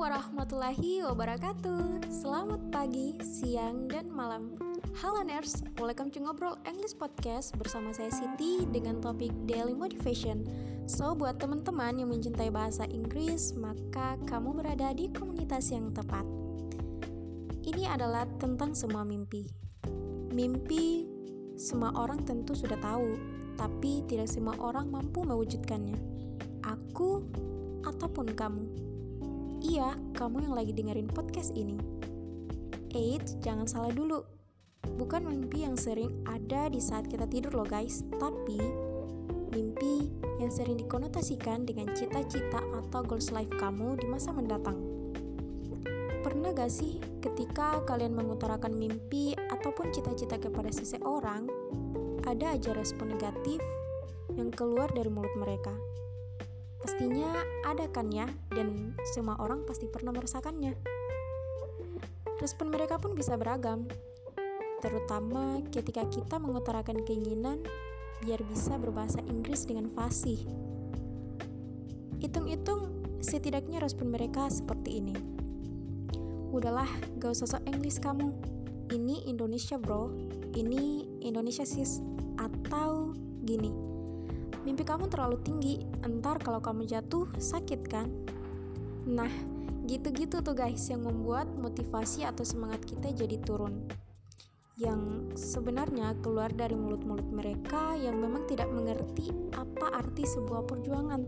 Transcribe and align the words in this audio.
warahmatullahi 0.00 1.04
wabarakatuh. 1.04 2.08
Selamat 2.08 2.56
pagi, 2.72 3.20
siang, 3.20 3.84
dan 3.84 4.08
malam. 4.08 4.56
Halo 4.96 5.20
nerds, 5.20 5.60
welcome 5.76 6.08
to 6.08 6.24
Ngobrol 6.24 6.56
English 6.64 6.96
Podcast 6.96 7.52
bersama 7.60 7.92
saya 7.92 8.08
Siti 8.08 8.64
dengan 8.64 8.96
topik 9.04 9.28
Daily 9.44 9.76
Motivation. 9.76 10.48
So, 10.88 11.12
buat 11.12 11.36
teman-teman 11.36 12.00
yang 12.00 12.08
mencintai 12.08 12.48
bahasa 12.48 12.88
Inggris, 12.88 13.52
maka 13.60 14.16
kamu 14.24 14.56
berada 14.56 14.88
di 14.96 15.12
komunitas 15.12 15.68
yang 15.68 15.92
tepat. 15.92 16.24
Ini 17.60 17.92
adalah 17.92 18.24
tentang 18.40 18.72
semua 18.72 19.04
mimpi. 19.04 19.44
Mimpi 20.32 21.04
semua 21.60 21.92
orang 21.92 22.24
tentu 22.24 22.56
sudah 22.56 22.80
tahu, 22.80 23.20
tapi 23.60 24.00
tidak 24.08 24.32
semua 24.32 24.56
orang 24.64 24.88
mampu 24.88 25.28
mewujudkannya. 25.28 26.00
Aku 26.64 27.20
ataupun 27.84 28.32
kamu 28.32 28.89
Iya, 29.70 29.94
kamu 30.18 30.50
yang 30.50 30.54
lagi 30.58 30.74
dengerin 30.74 31.06
podcast 31.06 31.54
ini. 31.54 31.78
Eits, 32.90 33.38
jangan 33.38 33.70
salah 33.70 33.94
dulu. 33.94 34.18
Bukan 34.98 35.22
mimpi 35.30 35.62
yang 35.62 35.78
sering 35.78 36.10
ada 36.26 36.66
di 36.66 36.82
saat 36.82 37.06
kita 37.06 37.30
tidur 37.30 37.54
loh 37.54 37.68
guys, 37.70 38.02
tapi 38.18 38.58
mimpi 39.54 40.10
yang 40.42 40.50
sering 40.50 40.74
dikonotasikan 40.74 41.70
dengan 41.70 41.86
cita-cita 41.94 42.58
atau 42.82 43.06
goals 43.06 43.30
life 43.30 43.54
kamu 43.62 43.94
di 43.94 44.10
masa 44.10 44.34
mendatang. 44.34 44.74
Pernah 46.26 46.50
gak 46.50 46.74
sih 46.74 46.98
ketika 47.22 47.86
kalian 47.86 48.18
mengutarakan 48.18 48.74
mimpi 48.74 49.38
ataupun 49.38 49.94
cita-cita 49.94 50.34
kepada 50.42 50.74
seseorang, 50.74 51.46
ada 52.26 52.58
aja 52.58 52.74
respon 52.74 53.14
negatif 53.14 53.62
yang 54.34 54.50
keluar 54.50 54.90
dari 54.90 55.14
mulut 55.14 55.30
mereka? 55.38 55.70
Pastinya 56.80 57.44
ada 57.68 57.84
kan 57.92 58.08
ya, 58.08 58.24
dan 58.48 58.96
semua 59.12 59.36
orang 59.36 59.68
pasti 59.68 59.84
pernah 59.84 60.16
merasakannya. 60.16 60.72
Respon 62.40 62.72
mereka 62.72 62.96
pun 62.96 63.12
bisa 63.12 63.36
beragam, 63.36 63.84
terutama 64.80 65.60
ketika 65.68 66.08
kita 66.08 66.40
mengutarakan 66.40 67.04
keinginan 67.04 67.60
biar 68.24 68.40
bisa 68.48 68.80
berbahasa 68.80 69.20
Inggris 69.28 69.68
dengan 69.68 69.92
fasih. 69.92 70.40
Hitung-hitung, 72.20 72.88
setidaknya 73.20 73.80
respon 73.84 74.08
mereka 74.08 74.48
seperti 74.48 75.04
ini. 75.04 75.16
Udahlah, 76.48 76.88
gak 77.20 77.36
usah 77.36 77.60
sok 77.60 77.64
Inggris 77.68 78.00
kamu. 78.00 78.32
Ini 78.88 79.28
Indonesia 79.28 79.76
bro, 79.76 80.10
ini 80.56 81.04
Indonesia 81.20 81.62
sis, 81.62 82.00
atau 82.40 83.12
gini 83.44 83.89
mimpi 84.64 84.84
kamu 84.84 85.08
terlalu 85.08 85.40
tinggi, 85.40 85.74
entar 86.04 86.36
kalau 86.40 86.60
kamu 86.60 86.84
jatuh 86.84 87.24
sakit 87.40 87.80
kan? 87.88 88.08
Nah, 89.08 89.30
gitu-gitu 89.88 90.44
tuh 90.44 90.52
guys 90.52 90.86
yang 90.92 91.02
membuat 91.02 91.48
motivasi 91.56 92.28
atau 92.28 92.44
semangat 92.44 92.84
kita 92.84 93.10
jadi 93.10 93.40
turun. 93.40 93.88
Yang 94.80 95.32
sebenarnya 95.36 96.16
keluar 96.24 96.48
dari 96.52 96.72
mulut-mulut 96.72 97.28
mereka 97.28 97.96
yang 97.96 98.16
memang 98.16 98.48
tidak 98.48 98.68
mengerti 98.72 99.28
apa 99.56 100.00
arti 100.00 100.24
sebuah 100.24 100.64
perjuangan. 100.64 101.20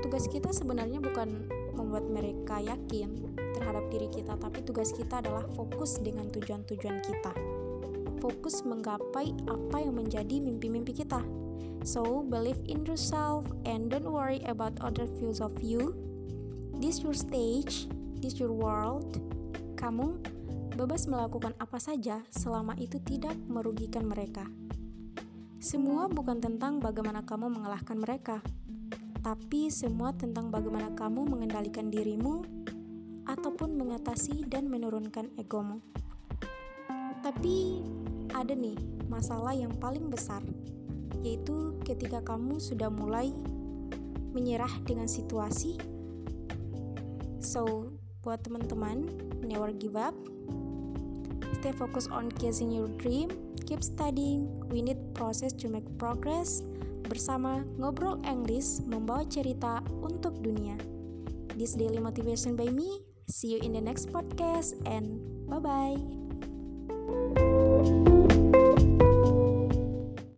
Tugas 0.00 0.28
kita 0.28 0.52
sebenarnya 0.52 1.00
bukan 1.00 1.48
membuat 1.76 2.08
mereka 2.08 2.60
yakin 2.60 3.36
terhadap 3.56 3.84
diri 3.88 4.08
kita, 4.12 4.36
tapi 4.36 4.64
tugas 4.64 4.92
kita 4.92 5.20
adalah 5.20 5.44
fokus 5.56 6.00
dengan 6.00 6.28
tujuan-tujuan 6.32 6.98
kita. 7.04 7.32
Fokus 8.22 8.62
menggapai 8.62 9.34
apa 9.50 9.82
yang 9.82 9.98
menjadi 9.98 10.38
mimpi-mimpi 10.38 10.94
kita 10.94 11.18
So, 11.82 12.22
believe 12.22 12.62
in 12.70 12.86
yourself 12.86 13.42
and 13.66 13.90
don't 13.90 14.06
worry 14.06 14.38
about 14.46 14.78
other 14.78 15.10
views 15.18 15.42
of 15.42 15.50
you. 15.58 15.98
This 16.78 17.02
your 17.02 17.14
stage, 17.14 17.90
this 18.22 18.38
your 18.38 18.54
world. 18.54 19.18
Kamu 19.74 20.22
bebas 20.78 21.10
melakukan 21.10 21.58
apa 21.58 21.82
saja 21.82 22.22
selama 22.30 22.78
itu 22.78 23.02
tidak 23.02 23.34
merugikan 23.50 24.06
mereka. 24.06 24.46
Semua 25.58 26.06
bukan 26.06 26.38
tentang 26.38 26.78
bagaimana 26.78 27.26
kamu 27.26 27.50
mengalahkan 27.50 27.98
mereka, 27.98 28.38
tapi 29.26 29.66
semua 29.66 30.14
tentang 30.14 30.54
bagaimana 30.54 30.94
kamu 30.94 31.26
mengendalikan 31.26 31.90
dirimu 31.90 32.46
ataupun 33.26 33.74
mengatasi 33.74 34.46
dan 34.46 34.70
menurunkan 34.70 35.34
egomu. 35.34 35.82
Tapi 37.22 37.82
ada 38.32 38.56
nih 38.56 38.80
masalah 39.12 39.52
yang 39.52 39.76
paling 39.76 40.08
besar 40.08 40.40
yaitu 41.22 41.78
ketika 41.86 42.18
kamu 42.24 42.58
sudah 42.58 42.90
mulai 42.90 43.30
menyerah 44.34 44.72
dengan 44.82 45.06
situasi. 45.06 45.78
So, 47.38 47.94
buat 48.24 48.42
teman-teman, 48.42 49.06
never 49.44 49.70
give 49.70 49.94
up. 49.94 50.16
Stay 51.62 51.70
focused 51.70 52.10
on 52.10 52.26
chasing 52.42 52.74
your 52.74 52.90
dream. 52.98 53.30
Keep 53.70 53.86
studying. 53.86 54.50
We 54.66 54.82
need 54.82 54.98
process 55.14 55.54
to 55.62 55.70
make 55.70 55.86
progress. 55.94 56.66
Bersama 57.06 57.62
Ngobrol 57.78 58.18
English 58.26 58.82
membawa 58.88 59.22
cerita 59.28 59.84
untuk 60.02 60.42
dunia. 60.42 60.74
This 61.54 61.78
daily 61.78 62.02
motivation 62.02 62.58
by 62.58 62.72
me. 62.72 63.04
See 63.30 63.54
you 63.54 63.60
in 63.62 63.76
the 63.76 63.84
next 63.84 64.10
podcast 64.10 64.74
and 64.88 65.22
bye-bye. 65.46 67.51